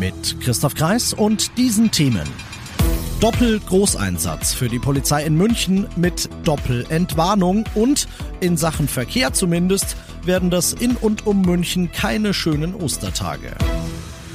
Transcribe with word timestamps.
Mit 0.00 0.40
Christoph 0.40 0.74
Kreis 0.74 1.12
und 1.12 1.58
diesen 1.58 1.90
Themen. 1.90 2.26
Doppel-Großeinsatz 3.20 4.54
für 4.54 4.70
die 4.70 4.78
Polizei 4.78 5.26
in 5.26 5.36
München 5.36 5.86
mit 5.94 6.30
Doppelentwarnung 6.44 7.66
und 7.74 8.08
in 8.40 8.56
Sachen 8.56 8.88
Verkehr 8.88 9.34
zumindest 9.34 9.98
werden 10.24 10.48
das 10.48 10.72
in 10.72 10.96
und 10.96 11.26
um 11.26 11.42
München 11.42 11.92
keine 11.92 12.32
schönen 12.32 12.74
Ostertage. 12.74 13.54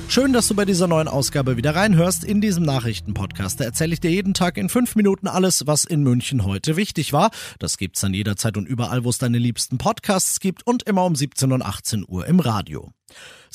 Schön, 0.07 0.33
dass 0.33 0.47
du 0.47 0.53
bei 0.53 0.65
dieser 0.65 0.85
neuen 0.85 1.07
Ausgabe 1.07 1.57
wieder 1.57 1.75
reinhörst. 1.75 2.23
In 2.23 2.41
diesem 2.41 2.63
Nachrichtenpodcast 2.63 3.59
erzähle 3.59 3.93
ich 3.93 3.99
dir 3.99 4.11
jeden 4.11 4.35
Tag 4.35 4.57
in 4.57 4.69
fünf 4.69 4.95
Minuten 4.95 5.27
alles, 5.27 5.65
was 5.65 5.83
in 5.83 6.03
München 6.03 6.45
heute 6.45 6.75
wichtig 6.75 7.11
war. 7.11 7.31
Das 7.57 7.79
gibt's 7.79 8.01
dann 8.01 8.13
jederzeit 8.13 8.55
und 8.55 8.67
überall, 8.67 9.03
wo 9.03 9.09
es 9.09 9.17
deine 9.17 9.39
liebsten 9.39 9.79
Podcasts 9.79 10.39
gibt 10.39 10.67
und 10.67 10.83
immer 10.83 11.05
um 11.05 11.15
17 11.15 11.51
und 11.51 11.63
18 11.63 12.05
Uhr 12.07 12.27
im 12.27 12.39
Radio. 12.39 12.94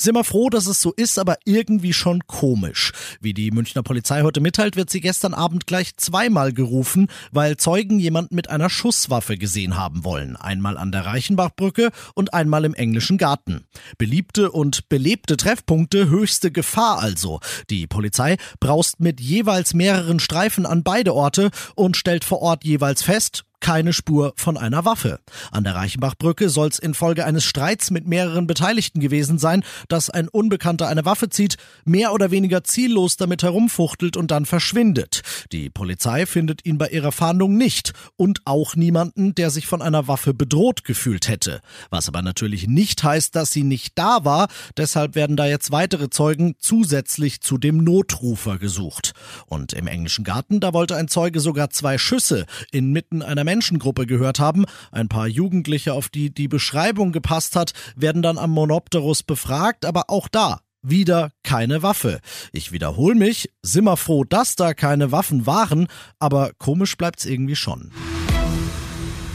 Sind 0.01 0.15
wir 0.15 0.23
froh, 0.23 0.49
dass 0.49 0.65
es 0.65 0.81
so 0.81 0.93
ist, 0.93 1.19
aber 1.19 1.37
irgendwie 1.45 1.93
schon 1.93 2.25
komisch. 2.25 2.91
Wie 3.19 3.35
die 3.35 3.51
Münchner 3.51 3.83
Polizei 3.83 4.23
heute 4.23 4.41
mitteilt, 4.41 4.75
wird 4.75 4.89
sie 4.89 4.99
gestern 4.99 5.35
Abend 5.35 5.67
gleich 5.67 5.95
zweimal 5.95 6.53
gerufen, 6.53 7.07
weil 7.31 7.57
Zeugen 7.57 7.99
jemand 7.99 8.31
mit 8.31 8.49
einer 8.49 8.71
Schusswaffe 8.71 9.37
gesehen 9.37 9.77
haben 9.77 10.03
wollen. 10.03 10.35
Einmal 10.35 10.75
an 10.75 10.91
der 10.91 11.05
Reichenbachbrücke 11.05 11.91
und 12.15 12.33
einmal 12.33 12.65
im 12.65 12.73
englischen 12.73 13.19
Garten. 13.19 13.65
Beliebte 13.99 14.51
und 14.51 14.89
belebte 14.89 15.37
Treffpunkte, 15.37 16.09
höchste 16.09 16.51
Gefahr 16.51 16.97
also. 16.97 17.39
Die 17.69 17.85
Polizei 17.85 18.37
braust 18.59 19.01
mit 19.01 19.21
jeweils 19.21 19.75
mehreren 19.75 20.19
Streifen 20.19 20.65
an 20.65 20.81
beide 20.81 21.13
Orte 21.13 21.51
und 21.75 21.95
stellt 21.95 22.23
vor 22.23 22.41
Ort 22.41 22.63
jeweils 22.63 23.03
fest, 23.03 23.43
keine 23.61 23.93
Spur 23.93 24.33
von 24.35 24.57
einer 24.57 24.83
Waffe. 24.83 25.19
An 25.51 25.63
der 25.63 25.75
Reichenbachbrücke 25.75 26.49
soll 26.49 26.67
es 26.67 26.79
infolge 26.79 27.25
eines 27.25 27.45
Streits 27.45 27.91
mit 27.91 28.07
mehreren 28.07 28.47
Beteiligten 28.47 28.99
gewesen 28.99 29.37
sein, 29.37 29.63
dass 29.87 30.09
ein 30.09 30.27
Unbekannter 30.27 30.87
eine 30.87 31.05
Waffe 31.05 31.29
zieht, 31.29 31.55
mehr 31.85 32.13
oder 32.13 32.31
weniger 32.31 32.63
ziellos 32.63 33.15
damit 33.15 33.43
herumfuchtelt 33.43 34.17
und 34.17 34.31
dann 34.31 34.45
verschwindet. 34.45 35.21
Die 35.51 35.69
Polizei 35.69 36.25
findet 36.25 36.65
ihn 36.65 36.77
bei 36.77 36.89
ihrer 36.89 37.11
Fahndung 37.11 37.55
nicht 37.55 37.93
und 38.17 38.41
auch 38.45 38.75
niemanden, 38.75 39.35
der 39.35 39.49
sich 39.49 39.67
von 39.67 39.81
einer 39.81 40.07
Waffe 40.07 40.33
bedroht 40.33 40.83
gefühlt 40.83 41.27
hätte. 41.27 41.61
Was 41.89 42.07
aber 42.07 42.21
natürlich 42.21 42.67
nicht 42.67 43.03
heißt, 43.03 43.35
dass 43.35 43.51
sie 43.51 43.63
nicht 43.63 43.97
da 43.97 44.25
war, 44.25 44.47
deshalb 44.77 45.15
werden 45.15 45.37
da 45.37 45.45
jetzt 45.45 45.71
weitere 45.71 46.09
Zeugen 46.09 46.55
zusätzlich 46.59 47.41
zu 47.41 47.57
dem 47.57 47.77
Notrufer 47.77 48.57
gesucht. 48.57 49.13
Und 49.45 49.73
im 49.73 49.87
englischen 49.87 50.23
Garten, 50.23 50.59
da 50.59 50.73
wollte 50.73 50.95
ein 50.95 51.07
Zeuge 51.07 51.39
sogar 51.39 51.69
zwei 51.69 51.97
Schüsse 51.97 52.45
inmitten 52.71 53.21
einer 53.21 53.43
Menschengruppe 53.51 54.05
gehört 54.05 54.39
haben. 54.39 54.63
Ein 54.93 55.09
paar 55.09 55.27
Jugendliche, 55.27 55.93
auf 55.93 56.07
die 56.07 56.33
die 56.33 56.47
Beschreibung 56.47 57.11
gepasst 57.11 57.57
hat, 57.57 57.73
werden 57.97 58.21
dann 58.21 58.37
am 58.37 58.51
Monopterus 58.51 59.23
befragt, 59.23 59.85
aber 59.85 60.05
auch 60.07 60.29
da 60.29 60.61
wieder 60.81 61.31
keine 61.43 61.83
Waffe. 61.83 62.21
Ich 62.53 62.71
wiederhole 62.71 63.13
mich, 63.15 63.51
simmer 63.61 63.97
froh, 63.97 64.23
dass 64.23 64.55
da 64.55 64.73
keine 64.73 65.11
Waffen 65.11 65.45
waren, 65.45 65.87
aber 66.17 66.51
komisch 66.57 66.95
bleibt's 66.95 67.25
irgendwie 67.25 67.57
schon. 67.57 67.91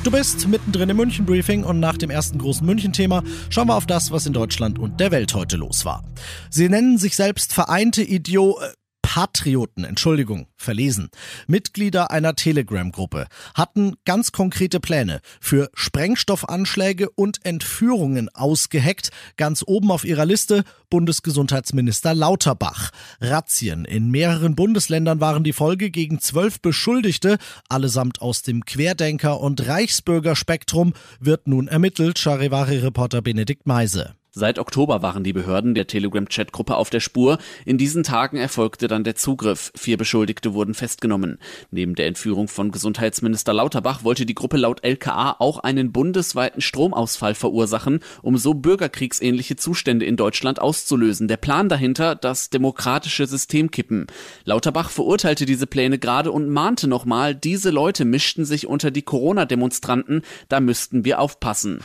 Du 0.03 0.11
bist 0.11 0.49
mittendrin 0.49 0.89
im 0.89 0.97
München 0.97 1.27
Briefing 1.27 1.63
und 1.65 1.79
nach 1.79 1.99
dem 1.99 2.11
ersten 2.11 2.39
großen 2.39 2.65
München-Thema 2.65 3.23
schauen 3.51 3.69
wir 3.69 3.75
auf 3.75 3.87
das, 3.87 4.11
was 4.13 4.25
in 4.25 4.33
Deutschland 4.33 4.79
und 4.79 4.99
der 4.99 5.11
Welt 5.11 5.35
heute 5.35 5.57
los 5.57 5.85
war. 5.85 6.05
Sie 6.49 6.69
nennen 6.69 6.97
sich 6.97 7.17
selbst 7.17 7.53
Vereinte 7.53 8.03
Idio 8.03 8.59
äh, 8.61 8.73
Patrioten, 9.07 9.85
Entschuldigung, 9.85 10.49
verlesen, 10.57 11.11
Mitglieder 11.47 12.11
einer 12.11 12.35
Telegram-Gruppe, 12.35 13.29
hatten 13.55 13.95
ganz 14.05 14.33
konkrete 14.33 14.81
Pläne 14.81 15.21
für 15.41 15.71
Sprengstoffanschläge 15.75 17.09
und 17.11 17.39
Entführungen 17.45 18.29
ausgeheckt. 18.35 19.11
Ganz 19.37 19.63
oben 19.65 19.93
auf 19.93 20.05
ihrer 20.05 20.27
Liste 20.27 20.65
Bundesgesundheitsminister 20.91 22.15
Lauterbach. 22.15 22.91
Razzien 23.21 23.85
in 23.85 24.11
mehreren 24.11 24.57
Bundesländern 24.57 25.21
waren 25.21 25.45
die 25.45 25.53
Folge 25.53 25.91
gegen 25.93 26.19
zwölf 26.19 26.61
Beschuldigte, 26.61 27.39
allesamt 27.69 28.21
aus 28.21 28.43
dem 28.43 28.65
Querdenker- 28.65 29.41
und 29.41 29.69
Reichsbürgerspektrum, 29.69 30.95
wird 31.21 31.47
nun 31.47 31.69
ermittelt, 31.69 32.19
Charivari-Reporter 32.19 33.23
Benedikt 33.23 33.69
Meise. 33.69 34.17
Seit 34.39 34.59
Oktober 34.59 35.01
waren 35.01 35.25
die 35.25 35.33
Behörden 35.33 35.75
der 35.75 35.87
Telegram-Chat-Gruppe 35.87 36.77
auf 36.77 36.91
der 36.91 37.01
Spur. 37.01 37.39
In 37.65 37.79
diesen 37.79 38.03
Tagen 38.03 38.37
erfolgte 38.37 38.87
dann 38.87 39.03
der 39.03 39.15
Zugriff. 39.15 39.73
Vier 39.75 39.97
Beschuldigte 39.97 40.53
wurden 40.53 40.75
festgenommen. 40.75 41.39
Neben 41.71 41.95
der 41.95 42.07
Entführung 42.07 42.47
von 42.47 42.71
Gesundheitsminister 42.71 43.55
Lauterbach 43.55 44.05
wollte 44.05 44.27
die 44.27 44.35
Gruppe 44.35 44.59
laut 44.59 44.85
LKA 44.85 45.37
auch 45.39 45.61
einen 45.61 45.91
bundesweiten 45.91 46.61
Stromausfall 46.61 47.35
verursachen, 47.35 48.01
um 48.21 48.37
so 48.37 48.53
bürgerkriegsähnliche 48.53 49.57
Zustände 49.57 50.05
in 50.05 50.17
Deutschland 50.19 50.61
auszulösen. 50.61 51.29
Der 51.29 51.39
Plan 51.39 51.71
dahinter, 51.71 52.15
das 52.15 52.51
demokratische 52.51 53.27
System 53.27 53.71
kippen. 53.71 54.07
Lauterbach 54.45 54.91
verurteilte 54.91 55.47
diese 55.47 55.67
Pläne 55.67 55.99
gerade 55.99 56.31
und 56.31 56.51
mahnte 56.51 56.89
nochmal, 56.89 57.35
diese 57.35 57.71
Leute 57.71 58.05
mischten 58.05 58.45
sich 58.45 58.67
unter 58.67 58.91
die 58.91 59.01
Corona-Demonstranten, 59.01 60.21
da 60.51 60.61
müssten 60.61 61.07
wir 61.07 61.21
aufpassen. 61.21 61.81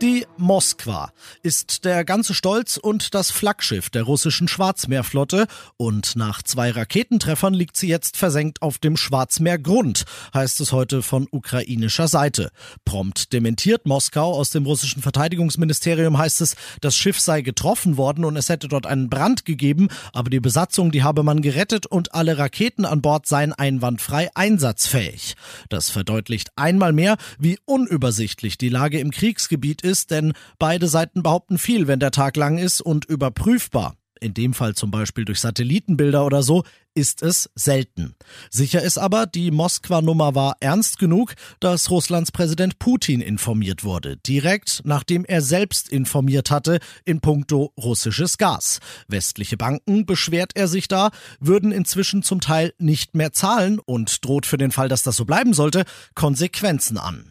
Die 0.00 0.26
Moskwa 0.36 1.10
ist 1.42 1.84
der 1.84 2.04
ganze 2.04 2.32
Stolz 2.32 2.76
und 2.76 3.14
das 3.14 3.32
Flaggschiff 3.32 3.90
der 3.90 4.04
russischen 4.04 4.46
Schwarzmeerflotte 4.46 5.48
und 5.76 6.14
nach 6.14 6.40
zwei 6.44 6.70
Raketentreffern 6.70 7.52
liegt 7.52 7.76
sie 7.76 7.88
jetzt 7.88 8.16
versenkt 8.16 8.62
auf 8.62 8.78
dem 8.78 8.96
Schwarzmeergrund, 8.96 10.04
heißt 10.32 10.60
es 10.60 10.70
heute 10.70 11.02
von 11.02 11.26
ukrainischer 11.32 12.06
Seite. 12.06 12.52
Prompt 12.84 13.32
dementiert 13.32 13.86
Moskau 13.86 14.34
aus 14.34 14.50
dem 14.50 14.66
russischen 14.66 15.02
Verteidigungsministerium 15.02 16.16
heißt 16.16 16.42
es, 16.42 16.54
das 16.80 16.94
Schiff 16.94 17.18
sei 17.18 17.40
getroffen 17.40 17.96
worden 17.96 18.24
und 18.24 18.36
es 18.36 18.48
hätte 18.48 18.68
dort 18.68 18.86
einen 18.86 19.10
Brand 19.10 19.44
gegeben, 19.44 19.88
aber 20.12 20.30
die 20.30 20.38
Besatzung, 20.38 20.92
die 20.92 21.02
habe 21.02 21.24
man 21.24 21.42
gerettet 21.42 21.86
und 21.86 22.14
alle 22.14 22.38
Raketen 22.38 22.84
an 22.84 23.02
Bord 23.02 23.26
seien 23.26 23.52
einwandfrei 23.52 24.30
einsatzfähig. 24.36 25.34
Das 25.70 25.90
verdeutlicht 25.90 26.52
einmal 26.54 26.92
mehr, 26.92 27.16
wie 27.40 27.58
unübersichtlich 27.64 28.58
die 28.58 28.68
Lage 28.68 29.00
im 29.00 29.10
Kriegsgebiet 29.10 29.82
ist 29.82 29.87
ist, 29.88 30.10
denn 30.10 30.32
beide 30.58 30.86
Seiten 30.86 31.22
behaupten 31.22 31.58
viel, 31.58 31.88
wenn 31.88 31.98
der 31.98 32.10
Tag 32.12 32.36
lang 32.36 32.58
ist 32.58 32.80
und 32.80 33.04
überprüfbar. 33.06 33.96
In 34.20 34.34
dem 34.34 34.54
Fall 34.54 34.74
zum 34.74 34.90
Beispiel 34.90 35.24
durch 35.24 35.40
Satellitenbilder 35.40 36.24
oder 36.24 36.42
so, 36.42 36.64
ist 36.94 37.22
es 37.22 37.48
selten. 37.54 38.16
Sicher 38.50 38.82
ist 38.82 38.98
aber, 38.98 39.26
die 39.26 39.52
Moskwa-Nummer 39.52 40.34
war 40.34 40.56
ernst 40.58 40.98
genug, 40.98 41.34
dass 41.60 41.90
Russlands 41.90 42.32
Präsident 42.32 42.80
Putin 42.80 43.20
informiert 43.20 43.84
wurde, 43.84 44.16
direkt 44.16 44.82
nachdem 44.84 45.24
er 45.24 45.40
selbst 45.40 45.88
informiert 45.88 46.50
hatte 46.50 46.80
in 47.04 47.20
puncto 47.20 47.72
russisches 47.78 48.38
Gas. 48.38 48.80
Westliche 49.06 49.56
Banken, 49.56 50.06
beschwert 50.06 50.52
er 50.56 50.66
sich 50.66 50.88
da, 50.88 51.10
würden 51.38 51.70
inzwischen 51.70 52.22
zum 52.22 52.40
Teil 52.40 52.74
nicht 52.78 53.14
mehr 53.14 53.32
zahlen 53.32 53.78
und 53.78 54.24
droht 54.24 54.46
für 54.46 54.58
den 54.58 54.72
Fall, 54.72 54.88
dass 54.88 55.04
das 55.04 55.16
so 55.16 55.24
bleiben 55.24 55.54
sollte, 55.54 55.84
Konsequenzen 56.14 56.98
an. 56.98 57.30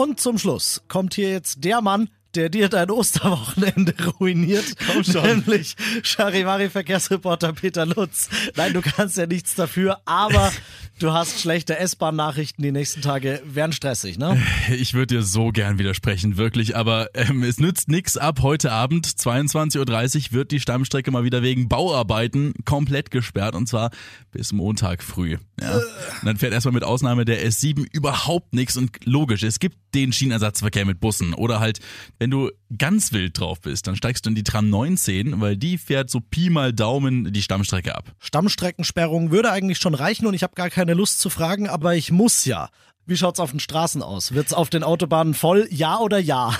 Und 0.00 0.20
zum 0.20 0.38
Schluss 0.38 0.84
kommt 0.86 1.14
hier 1.14 1.32
jetzt 1.32 1.64
der 1.64 1.80
Mann, 1.80 2.08
der 2.34 2.48
dir 2.48 2.68
dein 2.68 2.90
Osterwochenende 2.90 3.94
ruiniert. 4.20 4.64
Komm 4.86 5.04
schon. 5.04 5.22
Nämlich 5.22 5.76
Charivari-Verkehrsreporter 6.02 7.52
Peter 7.52 7.86
Lutz. 7.86 8.28
Nein, 8.56 8.72
du 8.72 8.82
kannst 8.82 9.16
ja 9.16 9.26
nichts 9.26 9.54
dafür, 9.54 10.00
aber 10.04 10.52
du 10.98 11.12
hast 11.12 11.40
schlechte 11.40 11.78
S-Bahn-Nachrichten. 11.78 12.62
Die 12.62 12.72
nächsten 12.72 13.00
Tage 13.00 13.40
werden 13.44 13.72
stressig, 13.72 14.18
ne? 14.18 14.40
Ich 14.70 14.94
würde 14.94 15.16
dir 15.16 15.22
so 15.22 15.50
gern 15.50 15.78
widersprechen, 15.78 16.36
wirklich. 16.36 16.76
Aber 16.76 17.08
ähm, 17.14 17.42
es 17.42 17.58
nützt 17.58 17.88
nichts 17.88 18.16
ab. 18.16 18.40
Heute 18.42 18.72
Abend, 18.72 19.06
22.30 19.06 19.78
Uhr, 19.78 20.32
wird 20.32 20.50
die 20.50 20.60
Stammstrecke 20.60 21.10
mal 21.10 21.24
wieder 21.24 21.42
wegen 21.42 21.68
Bauarbeiten 21.68 22.54
komplett 22.64 23.10
gesperrt. 23.10 23.54
Und 23.54 23.68
zwar 23.68 23.90
bis 24.30 24.52
Montag 24.52 25.02
früh. 25.02 25.38
Ja. 25.60 25.76
Und 25.76 25.82
dann 26.24 26.36
fährt 26.36 26.52
erstmal 26.52 26.74
mit 26.74 26.84
Ausnahme 26.84 27.24
der 27.24 27.46
S7 27.46 27.86
überhaupt 27.90 28.54
nichts. 28.54 28.76
Und 28.76 29.04
logisch, 29.04 29.42
es 29.42 29.58
gibt 29.58 29.76
den 29.94 30.12
Schienenersatzverkehr 30.12 30.84
mit 30.84 31.00
Bussen 31.00 31.34
oder 31.34 31.60
halt 31.60 31.80
wenn 32.18 32.30
du 32.30 32.50
ganz 32.76 33.12
wild 33.12 33.38
drauf 33.38 33.60
bist, 33.60 33.86
dann 33.86 33.96
steigst 33.96 34.26
du 34.26 34.30
in 34.30 34.34
die 34.34 34.42
Tram 34.42 34.68
19, 34.70 35.40
weil 35.40 35.56
die 35.56 35.78
fährt 35.78 36.10
so 36.10 36.20
Pi 36.20 36.50
mal 36.50 36.72
Daumen 36.72 37.32
die 37.32 37.42
Stammstrecke 37.42 37.94
ab. 37.94 38.12
Stammstreckensperrung 38.18 39.30
würde 39.30 39.52
eigentlich 39.52 39.78
schon 39.78 39.94
reichen 39.94 40.26
und 40.26 40.34
ich 40.34 40.42
habe 40.42 40.54
gar 40.54 40.70
keine 40.70 40.94
Lust 40.94 41.20
zu 41.20 41.30
fragen, 41.30 41.68
aber 41.68 41.94
ich 41.94 42.10
muss 42.10 42.44
ja. 42.44 42.70
Wie 43.08 43.16
schaut's 43.16 43.40
auf 43.40 43.52
den 43.52 43.58
Straßen 43.58 44.02
aus? 44.02 44.34
Wird's 44.34 44.52
auf 44.52 44.68
den 44.68 44.82
Autobahnen 44.82 45.32
voll? 45.32 45.66
Ja 45.70 45.98
oder 45.98 46.18
ja? 46.18 46.54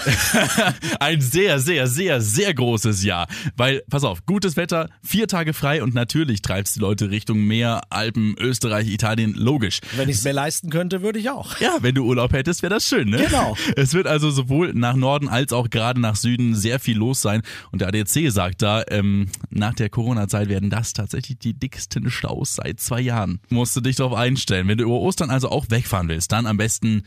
Ein 0.99 1.21
sehr, 1.21 1.59
sehr, 1.59 1.87
sehr, 1.87 2.23
sehr 2.23 2.55
großes 2.55 3.05
Ja. 3.05 3.27
Weil, 3.59 3.83
pass 3.91 4.03
auf, 4.03 4.25
gutes 4.25 4.57
Wetter, 4.57 4.89
vier 5.03 5.29
Tage 5.29 5.53
frei 5.53 5.83
und 5.83 5.93
natürlich 5.93 6.41
treibt's 6.41 6.73
die 6.73 6.81
Leute 6.81 7.11
Richtung 7.11 7.41
Meer, 7.41 7.83
Alpen, 7.91 8.35
Österreich, 8.39 8.89
Italien, 8.89 9.35
logisch. 9.35 9.81
Wenn 9.95 10.09
ich's 10.09 10.25
mir 10.25 10.33
leisten 10.33 10.71
könnte, 10.71 11.03
würde 11.03 11.19
ich 11.19 11.29
auch. 11.29 11.61
Ja, 11.61 11.77
wenn 11.83 11.95
du 11.95 12.05
Urlaub 12.05 12.33
hättest, 12.33 12.63
wäre 12.63 12.73
das 12.73 12.89
schön, 12.89 13.11
ne? 13.11 13.19
Genau. 13.19 13.55
Es 13.77 13.93
wird 13.93 14.07
also 14.07 14.31
sowohl 14.31 14.73
nach 14.73 14.97
Norden 14.97 15.29
als 15.29 15.53
auch 15.53 15.69
gerade 15.69 16.01
nach 16.01 16.17
Süden 16.17 16.55
sehr 16.55 16.81
viel 16.81 16.97
los 16.97 17.21
sein. 17.21 17.43
Und 17.73 17.83
der 17.83 17.89
ADC 17.89 18.31
sagt 18.31 18.63
da, 18.63 18.85
ähm, 18.89 19.27
nach 19.51 19.75
der 19.75 19.91
Corona-Zeit 19.91 20.49
werden 20.49 20.71
das 20.71 20.95
tatsächlich 20.95 21.39
die 21.39 21.53
dicksten 21.53 22.09
Staus 22.11 22.55
seit 22.55 22.81
zwei 22.81 23.03
Jahren. 23.03 23.41
Musst 23.51 23.77
du 23.77 23.83
dich 23.83 23.97
darauf 23.97 24.15
einstellen. 24.15 24.67
Wenn 24.67 24.79
du 24.79 24.85
über 24.85 24.99
Ostern 25.01 25.29
also 25.29 25.51
auch 25.51 25.67
wegfahren 25.69 26.09
willst, 26.09 26.33
dann 26.33 26.38
am 26.47 26.57
besten 26.57 27.03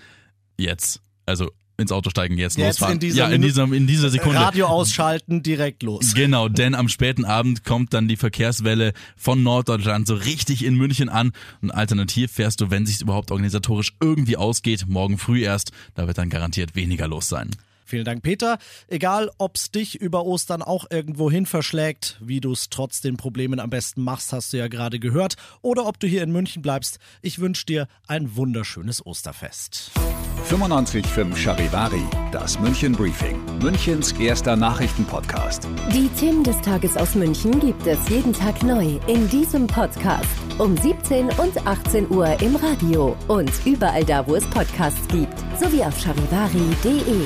jetzt. 0.58 1.02
Also 1.26 1.52
ins 1.78 1.92
Auto 1.92 2.12
steigen, 2.12 2.38
jetzt, 2.38 2.58
Jetzt 2.58 2.80
losfahren. 2.80 2.94
in 2.96 3.00
dieser 3.00 3.18
ja, 3.18 3.26
in 3.26 3.42
Minute- 3.42 3.48
dieser, 3.48 3.64
in 3.76 3.88
dieser 3.88 4.10
Sekunde. 4.12 4.38
Radio 4.40 4.68
ausschalten, 4.68 5.42
direkt 5.42 5.82
los. 5.82 6.14
Genau, 6.14 6.48
denn 6.48 6.76
am 6.76 6.88
späten 6.90 7.26
Abend 7.26 7.64
kommt 7.64 7.94
dann 7.96 8.08
die 8.08 8.18
Verkehrswelle 8.18 8.94
von 9.18 9.42
Norddeutschland 9.42 10.06
so 10.06 10.14
richtig 10.14 10.64
in 10.64 10.76
München 10.76 11.10
an. 11.10 11.32
Und 11.62 11.72
alternativ 11.72 12.32
fährst 12.34 12.62
du, 12.62 12.70
wenn 12.70 12.86
sich's 12.86 13.02
überhaupt 13.02 13.32
organisatorisch 13.32 13.94
irgendwie 14.00 14.38
ausgeht, 14.38 14.86
morgen 14.88 15.18
früh 15.18 15.42
erst. 15.44 15.72
Da 15.96 16.06
wird 16.06 16.20
dann 16.20 16.30
garantiert 16.30 16.76
weniger 16.76 17.08
los 17.08 17.28
sein. 17.30 17.50
Vielen 17.92 18.06
Dank, 18.06 18.24
Peter. 18.24 18.58
Egal, 18.88 19.30
ob's 19.38 19.70
dich 19.70 20.00
über 20.00 20.26
Ostern 20.26 20.62
auch 20.62 20.86
irgendwo 20.90 21.30
hin 21.30 21.46
verschlägt, 21.46 22.18
wie 22.22 22.40
du's 22.40 22.70
trotz 22.70 23.02
den 23.02 23.18
Problemen 23.18 23.60
am 23.60 23.70
besten 23.70 24.02
machst, 24.02 24.32
hast 24.32 24.54
du 24.54 24.58
ja 24.58 24.70
gerade 24.70 24.98
gehört, 24.98 25.36
oder 25.62 25.86
ob 25.86 26.00
du 26.00 26.08
hier 26.08 26.24
in 26.24 26.32
München 26.32 26.62
bleibst, 26.62 27.00
ich 27.22 27.40
wünsche 27.40 27.66
dir 27.66 27.90
ein 28.08 28.38
wunderschönes 28.38 29.06
Osterfest. 29.06 29.92
95.5 30.50 31.36
Charivari, 31.36 32.04
das 32.32 32.58
München 32.60 32.94
Briefing, 32.94 33.38
Münchens 33.62 34.14
erster 34.14 34.56
Nachrichtenpodcast. 34.56 35.68
Die 35.94 36.08
Themen 36.18 36.46
des 36.46 36.60
Tages 36.62 36.96
aus 36.96 37.14
München 37.16 37.60
gibt 37.60 37.86
es 37.86 38.08
jeden 38.08 38.32
Tag 38.32 38.64
neu 38.64 39.00
in 39.08 39.28
diesem 39.28 39.68
Podcast. 39.68 40.30
Um 40.60 40.78
17 40.78 41.26
und 41.26 41.68
18 41.68 42.10
Uhr 42.10 42.42
im 42.42 42.56
Radio 42.56 43.18
und 43.28 43.52
überall 43.66 44.06
da, 44.06 44.26
wo 44.26 44.36
es 44.36 44.46
Podcasts 44.46 45.08
gibt. 45.10 45.38
Sowie 45.60 45.84
auf 45.84 46.00
charivari.de. 46.00 47.26